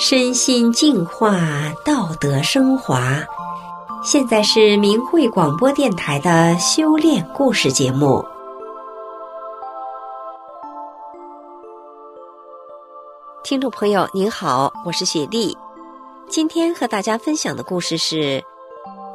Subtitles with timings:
[0.00, 1.40] 身心净化，
[1.84, 3.18] 道德升华。
[4.04, 8.24] 现在是明慧广播电台的修炼故事节目。
[13.42, 15.58] 听众朋友您好，我是雪莉。
[16.28, 18.40] 今天和大家分享的故事是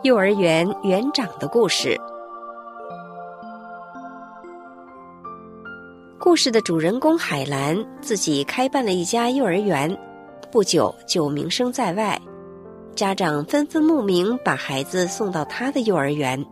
[0.02, 1.98] 幼儿园园长的故事。
[6.20, 9.98] 故事的主人公海兰自己开办了一家幼儿园。
[10.54, 12.22] 不久就名声在外，
[12.96, 16.46] 家长纷纷慕名把孩子送到他的幼儿园。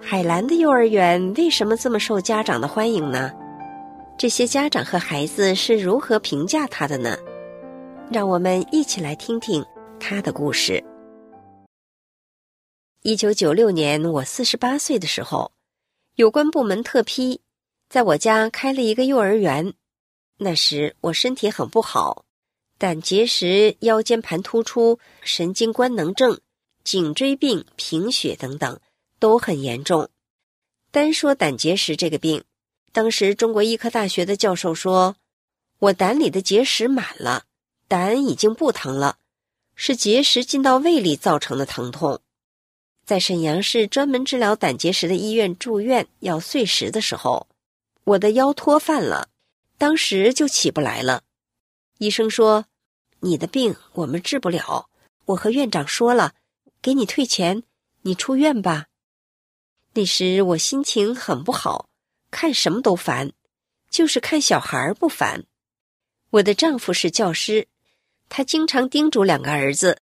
[0.00, 3.30] 海兰的幼儿园为什么这么受家长的欢迎呢？
[4.18, 7.16] 这些家长和孩子是如何评价他的呢？
[8.10, 9.64] 让我们一起来听听
[10.00, 10.82] 他的故事。
[13.02, 15.52] 一九九六年，我四十八岁的时候，
[16.16, 17.40] 有关部门特批，
[17.88, 19.72] 在我家开了一个幼儿园。
[20.38, 22.24] 那时我身体很不好。
[22.82, 26.40] 胆结石、腰间盘突出、神经官能症、
[26.82, 28.80] 颈椎病、贫血等等
[29.20, 30.08] 都很严重。
[30.90, 32.42] 单说胆结石这个病，
[32.90, 35.14] 当时中国医科大学的教授说，
[35.78, 37.44] 我胆里的结石满了，
[37.86, 39.18] 胆已经不疼了，
[39.76, 42.20] 是结石进到胃里造成的疼痛。
[43.06, 47.46] 在沈阳市专门治疗胆结石的医院住院要碎石的时候，
[48.02, 49.28] 我的腰脱饭了，
[49.78, 51.22] 当时就起不来了。
[51.98, 52.64] 医生说。
[53.24, 54.88] 你的病我们治不了，
[55.26, 56.34] 我和院长说了，
[56.82, 57.62] 给你退钱，
[58.02, 58.86] 你出院吧。
[59.92, 61.88] 那时我心情很不好，
[62.32, 63.30] 看什么都烦，
[63.88, 65.44] 就是看小孩不烦。
[66.30, 67.68] 我的丈夫是教师，
[68.28, 70.00] 他经常叮嘱两个儿子，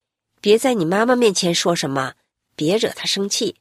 [0.41, 2.15] 别在你妈妈面前说什么，
[2.57, 3.57] 别惹她生气。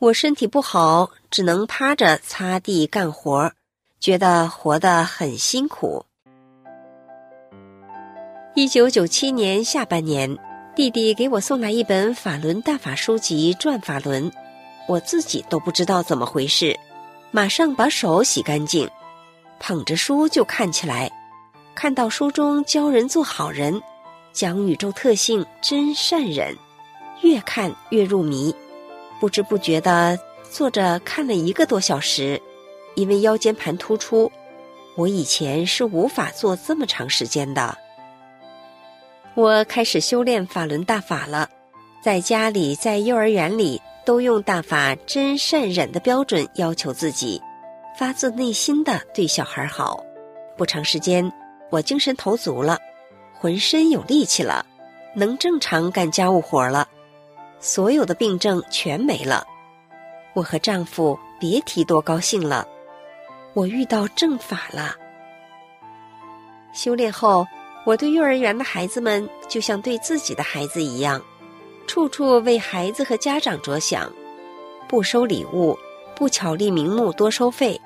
[0.00, 3.52] 我身体不好，只能趴着擦地干活，
[4.00, 6.04] 觉得活得很辛苦。
[8.54, 10.36] 一九九七年下半年，
[10.76, 14.30] 弟弟给我送来一本法轮大法书籍《转法轮》，
[14.86, 16.78] 我自己都不知道怎么回事，
[17.30, 18.86] 马上把手洗干净，
[19.58, 21.10] 捧着书就看起来。
[21.74, 23.80] 看到书中教人做好人，
[24.34, 26.54] 讲宇宙特性真善忍，
[27.22, 28.54] 越看越入迷，
[29.18, 30.18] 不知不觉地
[30.50, 32.38] 坐着看了一个多小时。
[32.96, 34.30] 因为腰间盘突出，
[34.94, 37.78] 我以前是无法坐这么长时间的。
[39.34, 41.48] 我开始修炼法轮大法了，
[42.02, 47.40] 在家里，在幼儿园里，都用大法真善忍的标准要求自己，
[47.98, 50.04] 发自内心的对小孩好。
[50.54, 51.32] 不长时间，
[51.70, 52.78] 我精神头足了，
[53.32, 54.66] 浑身有力气了，
[55.14, 56.86] 能正常干家务活了，
[57.58, 59.46] 所有的病症全没了。
[60.34, 62.68] 我和丈夫别提多高兴了，
[63.54, 64.94] 我遇到正法了。
[66.74, 67.46] 修炼后。
[67.84, 71.20] 我对幼儿园的孩子们就像对自己的孩子一样，
[71.86, 74.12] 处处为孩子和家长着想，
[74.88, 75.76] 不收礼物，
[76.14, 77.80] 不巧立名目多收费。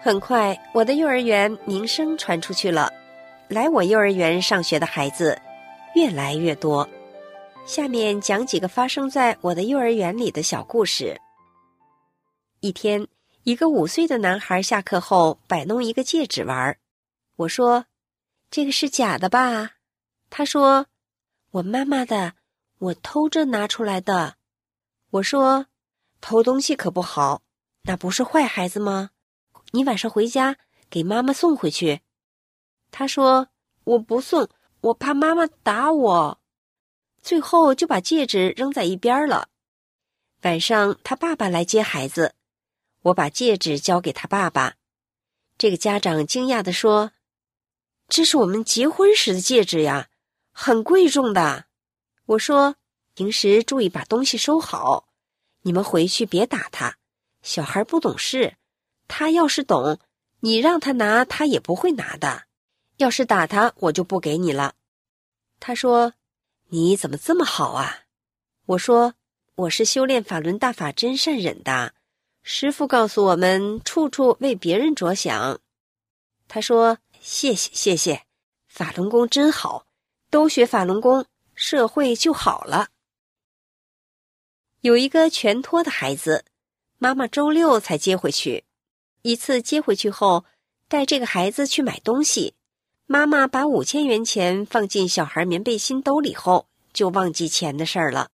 [0.00, 2.92] 很快，我的幼儿园名声传出去了，
[3.48, 5.36] 来我幼儿园上学的孩子
[5.96, 6.88] 越来越多。
[7.66, 11.20] 下面讲几个发生在我的幼儿园里的小故事。
[12.60, 13.06] 一天，
[13.42, 16.76] 一个五岁的男孩下课后摆弄一个戒指玩，
[17.34, 17.84] 我说。
[18.52, 19.76] 这个是假的吧？
[20.28, 20.88] 他说
[21.52, 22.34] ：“我妈妈的，
[22.80, 24.36] 我偷着拿出来的。”
[25.08, 25.68] 我说
[26.20, 27.40] ：“偷东西可不好，
[27.84, 29.12] 那不是坏孩子吗？
[29.70, 30.58] 你晚上回家
[30.90, 32.02] 给妈妈送回去。”
[32.92, 33.48] 他说
[33.84, 34.46] ：“我不送，
[34.82, 36.42] 我怕妈妈打我。”
[37.22, 39.48] 最后就把戒指扔在一边了。
[40.42, 42.34] 晚上他爸爸来接孩子，
[43.04, 44.74] 我把戒指交给他爸爸。
[45.56, 47.12] 这个家长惊讶地说。
[48.14, 50.10] 这是我们结婚时的戒指呀，
[50.52, 51.64] 很贵重的。
[52.26, 52.76] 我说，
[53.14, 55.08] 平时注意把东西收好。
[55.62, 56.98] 你们回去别打他，
[57.40, 58.58] 小孩不懂事。
[59.08, 59.98] 他要是懂，
[60.40, 62.42] 你让他拿，他也不会拿的。
[62.98, 64.74] 要是打他，我就不给你了。
[65.58, 66.12] 他说
[66.68, 68.00] ：“你怎么这么好啊？”
[68.76, 69.14] 我说
[69.56, 71.94] ：“我是修炼法轮大法真善忍的。
[72.42, 75.60] 师父告诉我们，处处为别人着想。”
[76.46, 76.98] 他说。
[77.24, 78.24] 谢谢谢谢，
[78.66, 79.86] 法轮功真好，
[80.28, 81.24] 都学法轮功，
[81.54, 82.88] 社会就好了。
[84.80, 86.44] 有一个全托的孩子，
[86.98, 88.64] 妈妈周六才接回去。
[89.22, 90.44] 一次接回去后，
[90.88, 92.54] 带这个孩子去买东西，
[93.06, 98.30] 妈妈把五千元钱放进小孩棉背心兜里后，就忘记钱的事儿了。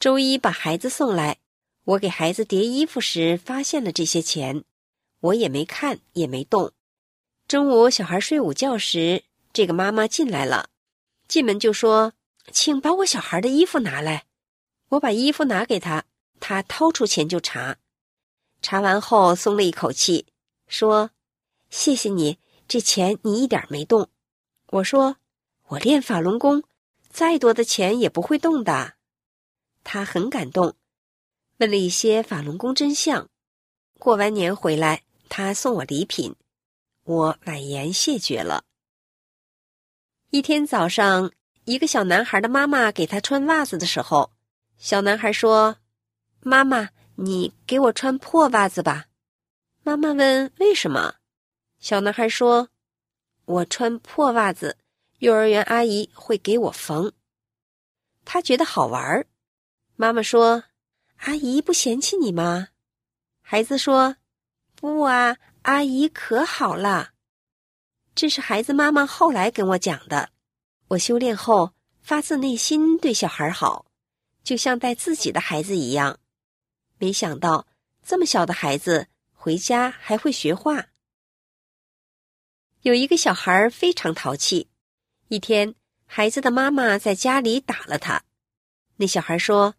[0.00, 1.38] 周一把孩子送来，
[1.84, 4.64] 我给孩子叠衣服时发现了这些钱，
[5.20, 6.72] 我也没看，也没动。
[7.54, 9.22] 中午，小孩睡午觉时，
[9.52, 10.70] 这个妈妈进来了，
[11.28, 12.12] 进门就说
[12.50, 14.24] ：“请把我小孩的衣服拿来。”
[14.90, 16.02] 我把衣服拿给他，
[16.40, 17.76] 他掏出钱就查。
[18.60, 20.26] 查完后松了一口气，
[20.66, 21.12] 说
[21.70, 24.10] ：“谢谢你，这钱你一点没动。”
[24.72, 25.18] 我说
[25.68, 26.64] ：“我练法轮功，
[27.08, 28.94] 再多的钱也不会动的。”
[29.84, 30.74] 他很感动，
[31.58, 33.28] 问了一些法轮功真相。
[34.00, 36.34] 过完年回来，他送我礼品，
[37.04, 38.64] 我婉言谢绝了。
[40.30, 41.30] 一天早上，
[41.64, 44.32] 一个小男孩的妈妈给他穿袜子的时候，
[44.78, 45.76] 小男孩说
[46.40, 49.06] ：“妈妈，你给我穿破袜子吧。”
[49.84, 51.16] 妈妈问：“为什么？”
[51.78, 52.70] 小男孩说
[53.44, 54.78] ：“我穿破袜子，
[55.18, 57.12] 幼儿园阿姨会给我缝。”
[58.24, 59.26] 他觉得好玩。
[59.96, 60.64] 妈妈说
[61.20, 62.68] ：“阿姨不嫌弃你吗？”
[63.42, 64.16] 孩子说
[64.74, 67.10] ：“不啊，阿姨可好了。”
[68.16, 70.30] 这是孩子妈妈后来跟我讲的。
[70.88, 73.86] 我修炼后，发自内心对小孩好。
[74.44, 76.20] 就像带自己的孩子一样，
[76.98, 77.66] 没想到
[78.04, 80.88] 这么小的孩子回家还会学画。
[82.82, 84.68] 有一个小孩非常淘气，
[85.28, 85.74] 一天
[86.04, 88.22] 孩子的妈妈在家里打了他。
[88.96, 89.76] 那小孩说：“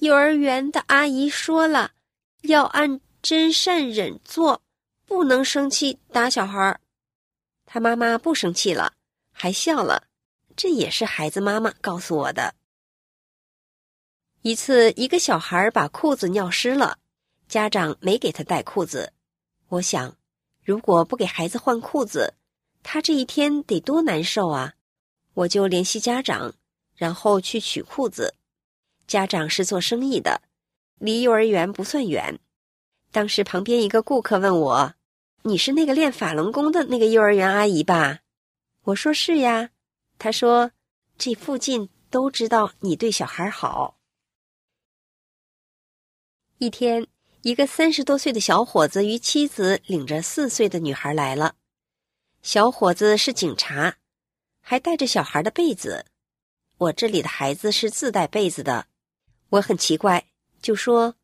[0.00, 1.92] 幼儿园的阿姨说了，
[2.44, 4.62] 要按真善忍做，
[5.10, 6.80] 不能生气打小孩儿。”
[7.66, 8.92] 他妈妈不生气了，
[9.32, 10.04] 还笑了。
[10.56, 12.54] 这也是孩子妈妈告诉我的。
[14.42, 16.98] 一次，一个小孩把裤子尿湿了，
[17.48, 19.12] 家长没给他带裤子。
[19.68, 20.16] 我想，
[20.62, 22.34] 如果不给孩子换裤子，
[22.84, 24.74] 他这一天得多难受啊！
[25.34, 26.54] 我就联系家长，
[26.94, 28.34] 然后去取裤子。
[29.06, 30.40] 家长是做生意的，
[30.98, 32.38] 离幼儿园不算远。
[33.12, 34.94] 当时旁边一个顾客问我
[35.42, 38.20] ：“你是那个练法轮功的那个幼儿园阿姨吧？”
[38.84, 39.70] 我说：“是呀。”
[40.18, 40.72] 他说
[41.16, 43.98] ：“这附近都知道你对小孩好。”
[46.58, 47.06] 一天，
[47.42, 51.54] 一个三十多岁的小伙子与妻子领着四岁的女孩来了。
[52.42, 53.96] 小伙子是警察，
[54.60, 56.04] 还带着小孩的被子。
[56.76, 58.86] 我这里的孩子是自带被子的，
[59.50, 60.26] 我很奇怪，
[60.60, 61.14] 就说：“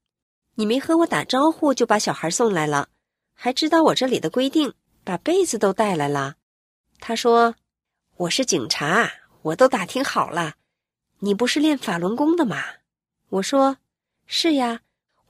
[0.56, 2.88] 你没和我打招呼就把小孩送来了，
[3.36, 4.74] 还知道我这里的规定，
[5.04, 6.34] 把被子都带来了。”
[6.98, 7.54] 他说
[8.16, 9.12] ：“我是警察，
[9.42, 10.54] 我都打听好了。
[11.20, 12.64] 你不是练法轮功的吗？”
[13.30, 13.76] 我说
[14.26, 14.80] ：“是呀。”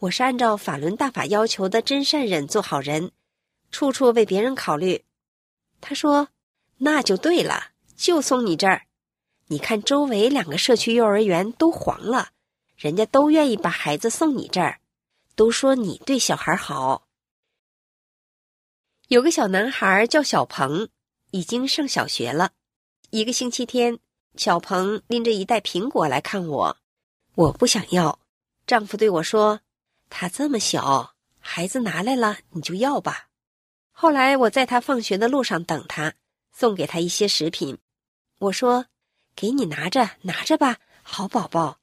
[0.01, 3.13] 我是按照法轮大法要求的真善忍做好人，
[3.71, 5.07] 处处为别人考虑。
[5.81, 6.29] 他说
[6.77, 8.83] ：“那就对了，就送你这儿。
[9.47, 12.29] 你看周围两个社区幼儿园都黄了，
[12.77, 14.81] 人家都愿意把孩子送你这儿，
[15.35, 17.06] 都说你对小孩好。”
[19.09, 20.89] 有个小男孩叫小鹏，
[21.31, 22.51] 已经上小学了。
[23.11, 24.01] 一个星期天，
[24.35, 26.77] 小鹏拎着一袋苹果来看我，
[27.37, 28.19] 我不想要。
[28.67, 29.61] 丈夫对我说。
[30.09, 33.29] 他这么小，孩子拿来了你就要吧。
[33.91, 36.15] 后来我在他放学的路上等他，
[36.53, 37.79] 送给他一些食品。
[38.39, 38.87] 我说
[39.35, 41.81] ：“给你拿着，拿着吧，好宝宝。”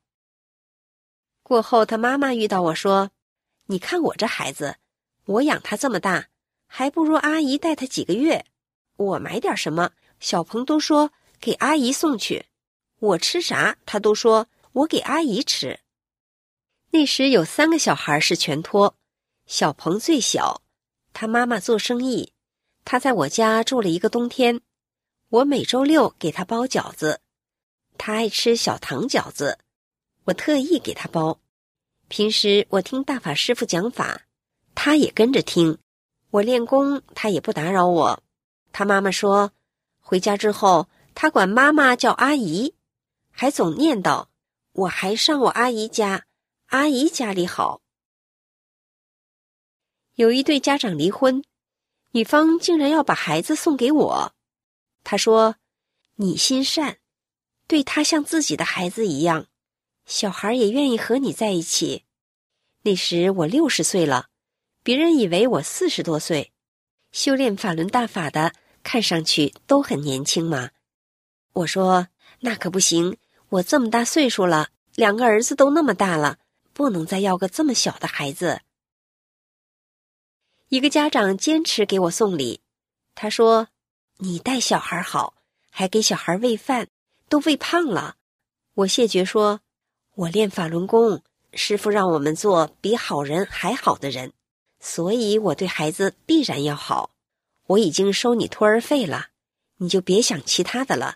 [1.43, 3.11] 过后他妈妈遇到我说
[3.67, 4.77] ：“你看我这孩子，
[5.25, 6.29] 我养他这么大，
[6.75, 8.47] 还不如阿姨带他几个月。
[8.95, 12.45] 我买点什么，小鹏都说给阿姨送去；
[12.97, 15.81] 我吃啥，他都说我给阿姨吃。”
[16.89, 18.95] 那时有三个小孩是全托，
[19.45, 20.63] 小鹏最小，
[21.13, 22.33] 他妈妈做生意，
[22.83, 24.59] 他在我家住了一个冬天。
[25.29, 27.21] 我每周六给他包饺子，
[27.99, 29.59] 他爱吃小糖饺子，
[30.23, 31.39] 我特意给他包。
[32.07, 34.23] 平时我听大法师傅讲法，
[34.73, 35.77] 他也跟着听。
[36.33, 38.23] 我练功，他也不打扰我。
[38.71, 39.51] 他妈妈说，
[39.99, 42.73] 回家之后，他管妈妈叫阿姨，
[43.29, 44.25] 还总念叨
[44.73, 46.25] ：“我还上我阿姨家。”
[46.73, 47.81] 阿姨家里好。
[50.15, 51.43] 有一对家长离婚，
[52.13, 54.33] 女方竟然要把孩子送给我。
[55.03, 55.57] 她说
[56.17, 56.97] ：“你心善，
[57.67, 59.45] 对他像自己的孩子一样，
[60.07, 62.05] 小孩也愿意和你在一起。”
[62.81, 64.29] 那时我六十岁了，
[64.83, 66.51] 别人以为我四十多岁。
[67.11, 70.71] 修炼法轮大法的，看上去都很年轻嘛。
[71.53, 72.07] 我说
[72.41, 73.17] ：“那可不行，
[73.49, 76.39] 我这么大岁数了，两个儿子都那么大了。”
[76.73, 78.61] 不能再要个这么小的孩子。
[80.69, 82.61] 一个家长坚持给我送礼，
[83.13, 83.67] 他说
[84.17, 85.35] ：“你带小孩好，
[85.69, 86.87] 还给小孩喂饭，
[87.29, 88.15] 都喂胖了。”
[88.73, 89.61] 我谢绝说
[90.17, 91.21] ：“我练法轮功，
[91.53, 94.33] 师傅让我们做比好人还好的人，
[94.85, 97.11] 所以我对孩子必然要好。
[97.67, 99.29] 我已经收你托儿费了，
[99.77, 101.15] 你就别想其他的了。”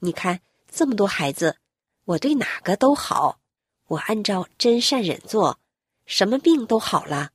[0.00, 1.56] 你看这么多孩子，
[2.04, 3.40] 我对哪个都好，
[3.86, 5.58] 我按照真善忍做，
[6.04, 7.30] 什么病都好了。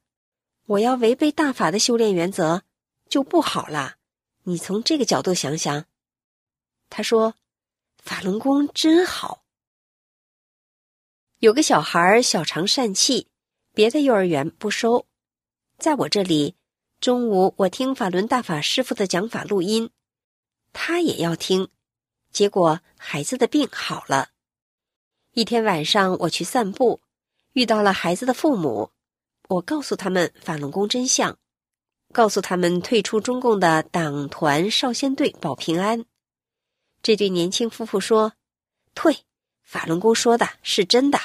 [0.68, 2.62] 我要违背大法的修炼原则，
[3.10, 3.96] 就不好了。
[4.44, 5.86] 你从这个角度想想。
[6.90, 7.34] 他说
[7.98, 9.44] ：“法轮功真好。”
[11.40, 13.28] 有个小孩小肠疝气，
[13.74, 15.08] 别的幼儿园不收，
[15.78, 16.56] 在我这里，
[17.00, 19.92] 中午我听法轮大法师父的讲法录音，
[20.74, 21.70] 他也要听，
[22.32, 24.30] 结果孩子的病好了。
[25.34, 27.02] 一天晚上我去散步，
[27.54, 28.92] 遇到了孩子的父母，
[29.50, 31.38] 我告诉他们法轮功真相，
[32.12, 36.06] 告诉他们退出中共的党团少先队保平安。
[37.04, 38.34] 这对年轻夫妇说
[38.96, 39.26] ：“退。”
[39.64, 41.20] 法轮功说的是真的。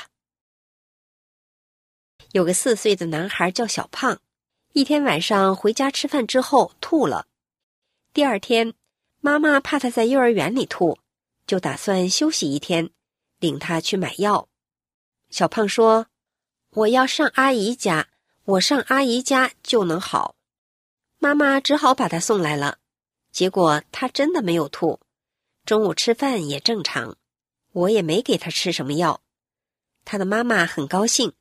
[2.32, 4.20] 有个四岁的男孩叫小胖，
[4.74, 7.26] 一天晚上回家吃饭之后吐了。
[8.14, 8.72] 第二天，
[9.20, 10.98] 妈妈怕他在幼儿园里吐，
[11.46, 12.88] 就打算休息一天，
[13.38, 14.48] 领他去买药。
[15.28, 16.06] 小胖说
[16.72, 18.08] ：“我要上阿姨家，
[18.44, 20.36] 我上阿姨家就能好。”
[21.20, 22.78] 妈妈只好把他送来了。
[23.30, 25.00] 结果他真的没有吐，
[25.66, 27.14] 中午吃饭也正常。
[27.72, 29.20] 我也没给他吃什么药，
[30.06, 31.34] 他的妈妈很高兴。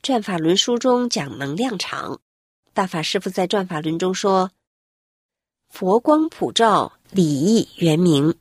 [0.00, 2.20] 转法轮书中讲能量场，
[2.74, 4.50] 大法师父在转法轮中说
[5.68, 8.34] ：“佛光普照，礼义圆明。”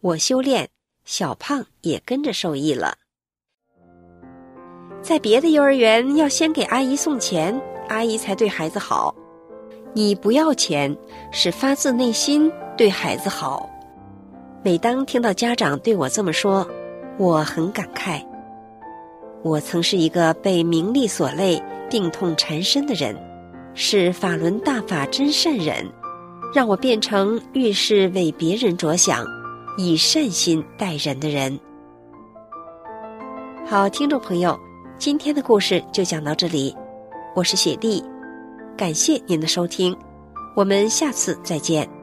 [0.00, 0.68] 我修炼，
[1.04, 2.98] 小胖也跟着受益了。
[5.02, 9.14] 在别的幼儿园，要先给阿姨送钱，阿姨才对孩子好。
[9.92, 10.96] 你不要钱，
[11.32, 13.68] 是发自内心对孩子好。
[14.62, 16.68] 每当听到家长对我这么说，
[17.18, 18.24] 我很感慨。
[19.46, 23.16] 我曾是一个被名利所累、病痛缠身的人，
[23.74, 25.88] 是法轮大法真善忍，
[26.52, 29.24] 让我变成遇事为别人着想、
[29.78, 31.56] 以善心待人的人。
[33.64, 34.58] 好，听众朋友，
[34.98, 36.74] 今天的故事就讲到这里，
[37.36, 38.02] 我是雪莉，
[38.76, 39.96] 感谢您的收听，
[40.56, 41.95] 我们下次再见。